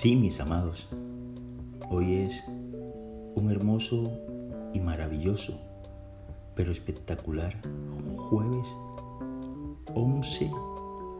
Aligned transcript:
Sí, 0.00 0.14
mis 0.14 0.38
amados, 0.38 0.88
hoy 1.90 2.18
es 2.18 2.44
un 3.34 3.50
hermoso 3.50 4.12
y 4.72 4.78
maravilloso, 4.78 5.60
pero 6.54 6.70
espectacular 6.70 7.60
jueves 8.16 8.68
11 9.96 10.52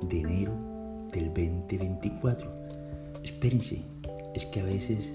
de 0.02 0.20
enero 0.20 0.52
del 1.10 1.26
2024. 1.34 2.54
Espérense, 3.24 3.82
es 4.36 4.46
que 4.46 4.60
a 4.60 4.64
veces 4.64 5.12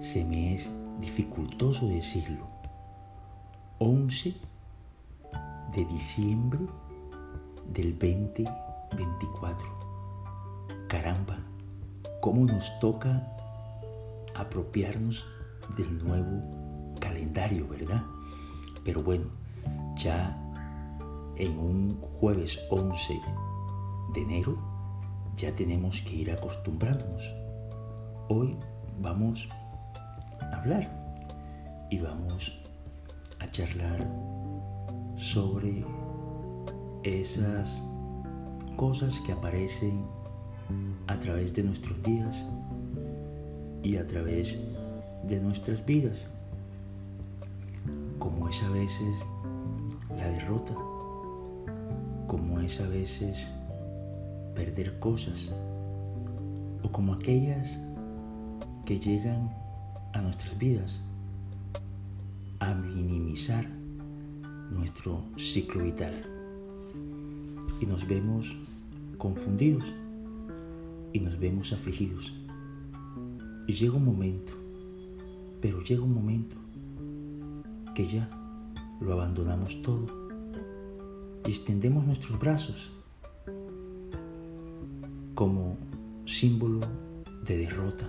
se 0.00 0.24
me 0.24 0.56
es 0.56 0.68
dificultoso 1.00 1.86
decirlo. 1.86 2.44
11 3.78 4.34
de 5.76 5.84
diciembre 5.84 6.58
del 7.72 7.96
2024. 7.96 9.64
Caramba, 10.88 11.38
cómo 12.20 12.44
nos 12.44 12.78
toca 12.80 13.26
apropiarnos 14.34 15.24
del 15.76 16.04
nuevo 16.04 16.96
calendario, 17.00 17.66
¿verdad? 17.68 18.02
Pero 18.84 19.02
bueno, 19.02 19.26
ya 19.96 20.36
en 21.36 21.58
un 21.58 22.00
jueves 22.00 22.60
11 22.70 23.20
de 24.14 24.22
enero 24.22 24.58
ya 25.36 25.54
tenemos 25.54 26.02
que 26.02 26.14
ir 26.16 26.30
acostumbrándonos. 26.30 27.34
Hoy 28.28 28.56
vamos 29.00 29.48
a 30.40 30.56
hablar 30.56 30.88
y 31.90 31.98
vamos 31.98 32.62
a 33.38 33.50
charlar 33.50 34.06
sobre 35.16 35.84
esas 37.02 37.82
cosas 38.76 39.20
que 39.20 39.32
aparecen 39.32 40.19
a 41.06 41.18
través 41.18 41.52
de 41.54 41.62
nuestros 41.62 42.02
días 42.02 42.44
y 43.82 43.96
a 43.96 44.06
través 44.06 44.58
de 45.24 45.40
nuestras 45.40 45.84
vidas, 45.84 46.28
como 48.18 48.48
es 48.48 48.62
a 48.62 48.70
veces 48.70 49.18
la 50.16 50.28
derrota, 50.28 50.74
como 52.26 52.60
es 52.60 52.80
a 52.80 52.88
veces 52.88 53.48
perder 54.54 54.98
cosas, 54.98 55.52
o 56.82 56.90
como 56.90 57.14
aquellas 57.14 57.78
que 58.84 58.98
llegan 58.98 59.50
a 60.12 60.20
nuestras 60.20 60.56
vidas 60.58 61.00
a 62.60 62.74
minimizar 62.74 63.66
nuestro 64.70 65.24
ciclo 65.36 65.84
vital. 65.84 66.14
Y 67.80 67.86
nos 67.86 68.06
vemos 68.06 68.54
confundidos 69.16 69.94
y 71.12 71.20
nos 71.20 71.38
vemos 71.38 71.72
afligidos. 71.72 72.32
Y 73.66 73.72
llega 73.72 73.94
un 73.94 74.04
momento, 74.04 74.52
pero 75.60 75.82
llega 75.82 76.02
un 76.02 76.14
momento 76.14 76.56
que 77.94 78.06
ya 78.06 78.28
lo 79.00 79.12
abandonamos 79.12 79.82
todo 79.82 80.06
y 81.44 81.50
extendemos 81.50 82.06
nuestros 82.06 82.38
brazos 82.38 82.90
como 85.34 85.76
símbolo 86.26 86.80
de 87.44 87.58
derrota. 87.58 88.08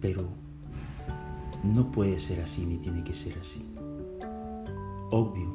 Pero 0.00 0.28
no 1.64 1.90
puede 1.90 2.20
ser 2.20 2.40
así 2.40 2.64
ni 2.64 2.78
tiene 2.78 3.02
que 3.02 3.14
ser 3.14 3.36
así. 3.38 3.64
Obvio, 5.10 5.48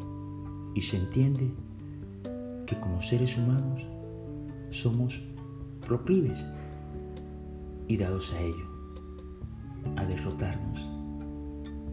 y 0.75 0.81
se 0.81 0.97
entiende 0.97 1.49
que 2.65 2.79
como 2.79 3.01
seres 3.01 3.37
humanos 3.37 3.83
somos 4.73 5.21
proclives 5.85 6.45
y 7.87 7.97
dados 7.97 8.33
a 8.33 8.41
ello, 8.41 8.67
a 9.95 10.05
derrotarnos, 10.05 10.89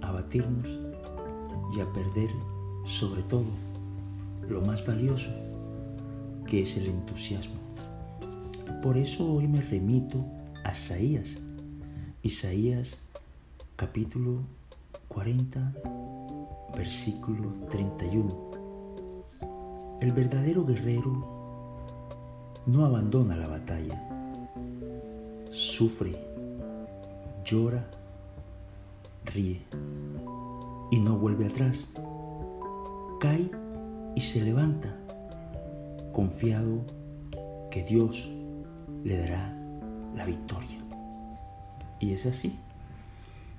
a 0.01 0.13
batirnos 0.13 0.69
y 1.77 1.81
a 1.81 1.93
perder 1.93 2.31
sobre 2.85 3.23
todo 3.25 3.45
lo 4.49 4.63
más 4.63 4.85
valioso 4.87 5.31
que 6.47 6.63
es 6.63 6.77
el 6.77 6.87
entusiasmo. 6.87 7.61
Por 8.83 8.97
eso 8.97 9.31
hoy 9.31 9.47
me 9.47 9.61
remito 9.61 10.25
a 10.65 10.73
Isaías, 10.73 11.37
Isaías 12.23 12.97
capítulo 13.77 14.41
40, 15.09 15.75
versículo 16.75 17.53
31. 17.71 18.51
El 20.01 20.13
verdadero 20.13 20.65
guerrero 20.65 21.40
no 22.66 22.84
abandona 22.84 23.37
la 23.37 23.47
batalla, 23.47 24.00
sufre, 25.50 26.15
llora, 27.44 27.84
ríe 29.25 29.62
y 30.91 30.98
no 30.98 31.16
vuelve 31.16 31.47
atrás, 31.47 31.88
cae 33.21 33.50
y 34.15 34.21
se 34.21 34.43
levanta, 34.43 34.94
confiado 36.12 36.84
que 37.71 37.84
Dios 37.84 38.28
le 39.04 39.16
dará 39.16 39.56
la 40.15 40.25
victoria. 40.25 40.78
Y 42.00 42.12
es 42.12 42.27
así. 42.27 42.59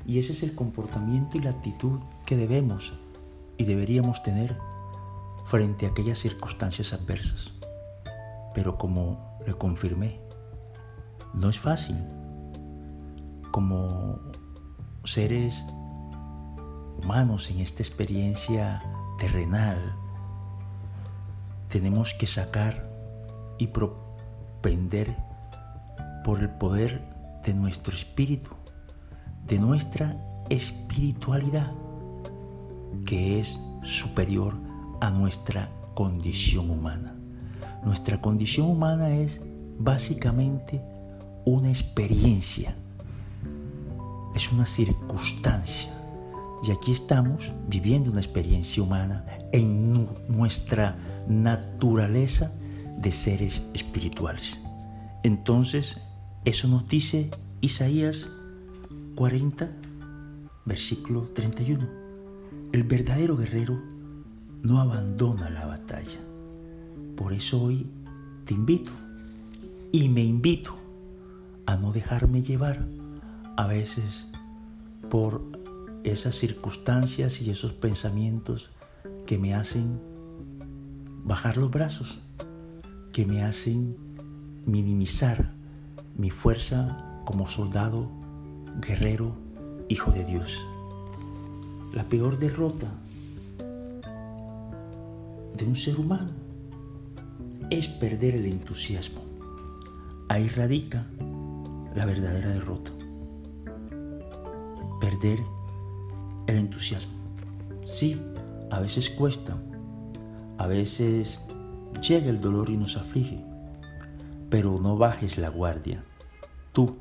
Y 0.06 0.19
ese 0.19 0.33
es 0.33 0.44
el 0.44 0.56
comportamiento 0.56 1.38
y 1.38 1.41
la 1.41 1.51
actitud 1.51 2.00
que 2.25 2.35
debemos 2.35 2.94
y 3.57 3.66
deberíamos 3.66 4.23
tener 4.23 4.57
frente 5.45 5.85
a 5.85 5.89
aquellas 5.89 6.18
circunstancias 6.18 6.94
adversas. 6.94 7.61
Pero 8.53 8.78
como 8.78 9.39
le 9.45 9.53
confirmé, 9.53 10.19
no 11.34 11.50
es 11.50 11.59
fácil. 11.59 11.97
Como 13.51 14.19
seres 15.03 15.66
humanos 17.01 17.50
en 17.50 17.59
esta 17.59 17.84
experiencia 17.84 18.81
terrenal, 19.17 19.95
tenemos 21.67 22.13
que 22.13 22.28
sacar 22.28 22.89
y 23.57 23.67
propender 23.67 25.16
por 26.23 26.39
el 26.39 26.50
poder 26.50 27.01
de 27.44 27.53
nuestro 27.53 27.95
espíritu, 27.95 28.51
de 29.47 29.57
nuestra 29.59 30.18
espiritualidad, 30.50 31.72
que 33.06 33.39
es 33.39 33.59
superior 33.83 34.56
a 35.00 35.09
nuestra 35.09 35.69
condición 35.95 36.69
humana. 36.69 37.21
Nuestra 37.84 38.22
condición 38.22 38.68
humana 38.68 39.16
es 39.16 39.42
básicamente 39.80 40.81
una 41.46 41.69
experiencia, 41.69 42.75
es 44.36 44.52
una 44.52 44.66
circunstancia. 44.66 45.92
Y 46.64 46.72
aquí 46.72 46.92
estamos 46.92 47.52
viviendo 47.68 48.12
una 48.12 48.19
experiencia 48.19 48.84
humana 48.84 49.25
en 49.52 50.08
nuestra 50.28 50.96
naturaleza 51.28 52.52
de 52.97 53.12
seres 53.12 53.68
espirituales. 53.74 54.59
Entonces, 55.24 55.98
eso 56.46 56.68
nos 56.68 56.88
dice 56.88 57.31
Isaías 57.62 58.28
40, 59.16 59.69
versículo 60.66 61.30
31. 61.34 61.88
El 62.72 62.84
verdadero 62.84 63.36
guerrero 63.36 63.81
no 64.62 64.80
abandona 64.80 65.50
la 65.50 65.66
batalla. 65.66 66.19
Por 67.22 67.34
eso 67.34 67.62
hoy 67.62 67.86
te 68.46 68.56
invito 68.56 68.92
y 69.92 70.09
me 70.09 70.24
invito 70.24 70.76
a 71.68 71.78
no 71.78 71.92
dejarme 71.92 72.42
llevar 72.42 72.88
a 73.58 73.68
veces 73.68 74.26
por 75.08 75.44
esas 76.04 76.34
circunstancias 76.34 77.40
y 77.40 77.52
esos 77.52 77.74
pensamientos 77.74 78.72
que 79.28 79.38
me 79.38 79.54
hacen 79.54 80.01
bajar 81.24 81.57
los 81.57 81.69
brazos, 81.69 82.18
que 83.13 83.28
me 83.28 83.44
hacen 83.44 83.95
minimizar 84.66 85.54
mi 86.18 86.31
fuerza 86.31 87.22
como 87.24 87.45
soldado, 87.45 88.10
guerrero, 88.81 89.36
hijo 89.90 90.10
de 90.10 90.25
Dios. 90.25 90.60
La 91.94 92.04
peor 92.04 92.40
derrota 92.40 92.88
de 95.56 95.66
un 95.66 95.75
ser 95.75 96.00
humano 96.00 96.50
es 97.69 97.88
perder 97.88 98.36
el 98.36 98.46
entusiasmo. 98.46 99.22
Ahí 100.30 100.48
radica 100.50 101.06
la 101.96 102.06
verdadera 102.06 102.50
derrota. 102.50 102.92
Perder 105.00 105.40
el 106.48 106.58
entusiasmo. 106.58 107.13
Sí, 107.86 108.22
a 108.69 108.80
veces 108.80 109.10
cuesta, 109.10 109.58
a 110.58 110.68
veces 110.68 111.40
llega 112.02 112.30
el 112.30 112.40
dolor 112.40 112.69
y 112.69 112.78
nos 112.78 112.98
aflige, 112.98 113.44
pero 114.50 114.80
no 114.80 114.98
bajes 114.98 115.38
la 115.38 115.50
guardia. 115.50 116.04
Tú, 116.72 116.92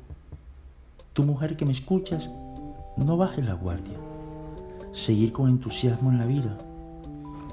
tu 1.13 1.23
mujer 1.23 1.55
que 1.55 1.65
me 1.65 1.71
escuchas, 1.71 2.29
no 2.97 3.17
bajes 3.17 3.45
la 3.45 3.53
guardia. 3.53 3.97
Seguir 4.91 5.31
con 5.31 5.49
entusiasmo 5.49 6.11
en 6.11 6.17
la 6.17 6.25
vida, 6.25 6.57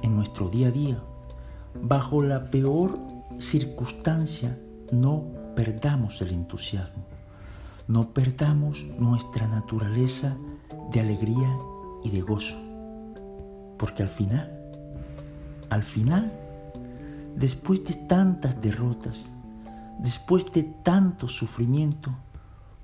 en 0.02 0.16
nuestro 0.16 0.48
día 0.48 0.68
a 0.68 0.72
día, 0.72 0.98
bajo 1.74 2.22
la 2.22 2.50
peor 2.50 2.98
circunstancia, 3.38 4.58
no 4.90 5.24
perdamos 5.54 6.20
el 6.22 6.30
entusiasmo, 6.30 7.04
no 7.86 8.10
perdamos 8.10 8.84
nuestra 8.98 9.46
naturaleza 9.48 10.36
de 10.92 11.00
alegría 11.00 11.56
y 12.04 12.10
de 12.10 12.20
gozo, 12.20 12.56
porque 13.78 14.02
al 14.02 14.08
final, 14.08 14.52
al 15.70 15.82
final, 15.82 16.32
después 17.36 17.84
de 17.84 17.94
tantas 17.94 18.60
derrotas, 18.60 19.30
después 19.98 20.50
de 20.52 20.62
tanto 20.62 21.28
sufrimiento, 21.28 22.10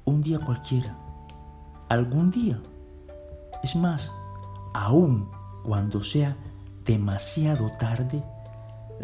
un 0.04 0.20
día 0.20 0.38
cualquiera, 0.38 0.96
algún 1.88 2.30
día, 2.30 2.60
es 3.62 3.76
más, 3.76 4.12
aún 4.74 5.30
cuando 5.64 6.02
sea 6.02 6.36
demasiado 6.84 7.70
tarde, 7.78 8.22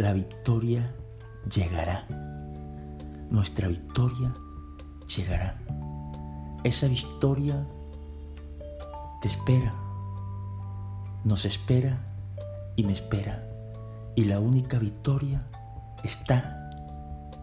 la 0.00 0.14
victoria 0.14 0.94
llegará. 1.54 2.06
Nuestra 3.28 3.68
victoria 3.68 4.34
llegará. 5.14 5.54
Esa 6.64 6.88
victoria 6.88 7.66
te 9.20 9.28
espera, 9.28 9.74
nos 11.22 11.44
espera 11.44 11.98
y 12.76 12.84
me 12.84 12.94
espera. 12.94 13.46
Y 14.16 14.24
la 14.24 14.40
única 14.40 14.78
victoria 14.78 15.46
está 16.02 16.70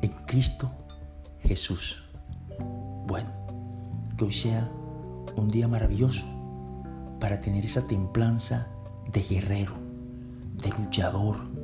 en 0.01 0.11
Cristo 0.25 0.71
Jesús. 1.41 2.03
Bueno, 3.05 3.29
que 4.17 4.25
hoy 4.25 4.33
sea 4.33 4.67
un 5.35 5.51
día 5.51 5.67
maravilloso 5.67 6.25
para 7.19 7.39
tener 7.39 7.65
esa 7.65 7.85
templanza 7.85 8.67
de 9.13 9.21
guerrero, 9.21 9.75
de 10.53 10.69
luchador, 10.69 11.56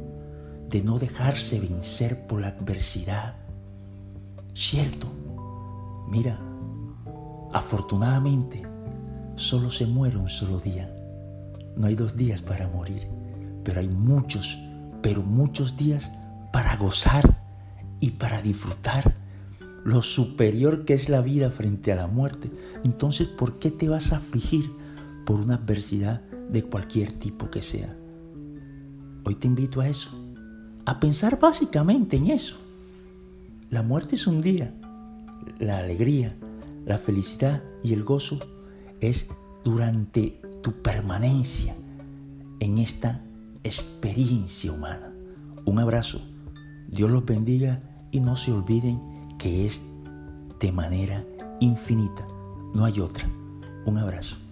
de 0.74 0.82
no 0.82 0.98
dejarse 0.98 1.60
vencer 1.60 2.26
por 2.26 2.42
la 2.42 2.48
adversidad. 2.48 3.36
Cierto, 4.56 5.08
mira, 6.10 6.40
afortunadamente 7.54 8.64
solo 9.36 9.70
se 9.70 9.86
muere 9.86 10.18
un 10.18 10.30
solo 10.30 10.60
día. 10.60 10.92
No 11.78 11.86
hay 11.86 11.94
dos 11.94 12.18
días 12.18 12.42
para 12.42 12.68
morir, 12.68 13.08
pero 13.64 13.82
hay 13.82 13.88
muchos, 13.88 14.58
pero 15.04 15.22
muchos 15.22 15.78
días 15.78 16.12
para 16.52 16.76
gozar 16.76 17.40
y 18.00 18.10
para 18.10 18.42
disfrutar 18.42 19.14
lo 19.86 20.02
superior 20.02 20.86
que 20.86 20.96
es 20.96 21.08
la 21.08 21.22
vida 21.22 21.52
frente 21.52 21.92
a 21.92 21.98
la 21.98 22.08
muerte. 22.08 22.50
Entonces, 22.84 23.28
¿por 23.28 23.60
qué 23.60 23.70
te 23.70 23.90
vas 23.90 24.12
a 24.12 24.18
afligir 24.18 24.72
por 25.24 25.40
una 25.40 25.56
adversidad 25.56 26.22
de 26.50 26.64
cualquier 26.64 27.12
tipo 27.12 27.52
que 27.52 27.62
sea? 27.62 27.96
Hoy 29.24 29.36
te 29.36 29.46
invito 29.46 29.80
a 29.80 29.88
eso, 29.88 30.23
a 30.86 31.00
pensar 31.00 31.40
básicamente 31.40 32.18
en 32.18 32.28
eso. 32.28 32.58
La 33.70 33.84
muerte 33.84 34.16
es 34.16 34.28
un 34.28 34.42
día, 34.42 34.74
la 35.60 35.78
alegría, 35.78 36.36
la 36.86 36.98
felicidad 36.98 37.64
y 37.84 37.94
el 37.94 38.04
gozo 38.04 38.40
es 39.02 39.30
durante 39.64 40.42
tu 40.62 40.74
permanencia 40.82 41.76
en 42.60 42.78
esta 42.78 43.22
experiencia 43.64 44.72
humana. 44.72 45.14
Un 45.66 45.80
abrazo, 45.80 46.22
Dios 46.88 47.10
los 47.10 47.26
bendiga 47.26 47.78
y 48.12 48.20
no 48.20 48.36
se 48.36 48.52
olviden 48.52 49.02
que 49.38 49.66
es 49.66 49.82
de 50.60 50.72
manera 50.72 51.26
infinita. 51.60 52.26
No 52.74 52.86
hay 52.86 53.00
otra. 53.00 53.30
Un 53.86 53.98
abrazo. 53.98 54.43